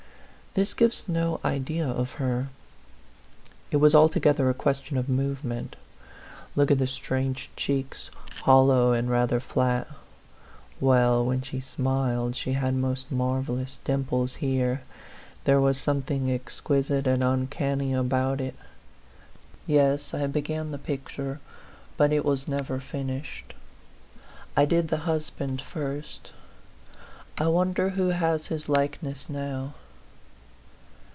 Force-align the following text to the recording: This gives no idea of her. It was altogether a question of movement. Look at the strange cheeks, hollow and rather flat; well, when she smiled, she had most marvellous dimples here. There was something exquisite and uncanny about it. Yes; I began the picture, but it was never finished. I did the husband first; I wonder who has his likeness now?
This 0.53 0.73
gives 0.73 1.07
no 1.07 1.39
idea 1.45 1.87
of 1.87 2.15
her. 2.15 2.49
It 3.71 3.77
was 3.77 3.95
altogether 3.95 4.49
a 4.49 4.53
question 4.53 4.97
of 4.97 5.07
movement. 5.07 5.77
Look 6.57 6.69
at 6.71 6.77
the 6.77 6.87
strange 6.87 7.49
cheeks, 7.55 8.11
hollow 8.41 8.91
and 8.91 9.09
rather 9.09 9.39
flat; 9.39 9.87
well, 10.81 11.23
when 11.25 11.41
she 11.41 11.61
smiled, 11.61 12.35
she 12.35 12.51
had 12.51 12.73
most 12.73 13.09
marvellous 13.09 13.79
dimples 13.85 14.35
here. 14.35 14.81
There 15.45 15.61
was 15.61 15.77
something 15.79 16.29
exquisite 16.29 17.07
and 17.07 17.23
uncanny 17.23 17.93
about 17.93 18.41
it. 18.41 18.55
Yes; 19.65 20.13
I 20.13 20.27
began 20.27 20.71
the 20.71 20.77
picture, 20.77 21.39
but 21.95 22.11
it 22.11 22.25
was 22.25 22.49
never 22.49 22.81
finished. 22.81 23.53
I 24.57 24.65
did 24.65 24.89
the 24.89 25.07
husband 25.07 25.61
first; 25.61 26.33
I 27.37 27.47
wonder 27.47 27.91
who 27.91 28.09
has 28.09 28.47
his 28.47 28.67
likeness 28.67 29.29
now? 29.29 29.75